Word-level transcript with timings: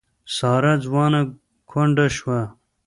ساره 0.35 0.73
ځوانه 0.85 1.21
کونډه 1.69 2.07
شوه. 2.17 2.41